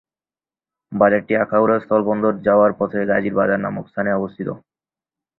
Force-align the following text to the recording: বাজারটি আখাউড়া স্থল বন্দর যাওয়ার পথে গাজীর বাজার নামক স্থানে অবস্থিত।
বাজারটি 0.91 1.33
আখাউড়া 1.43 1.77
স্থল 1.79 2.01
বন্দর 2.09 2.33
যাওয়ার 2.47 2.71
পথে 2.79 2.99
গাজীর 3.09 3.33
বাজার 3.39 3.59
নামক 3.65 3.85
স্থানে 3.87 4.11
অবস্থিত। 4.13 4.47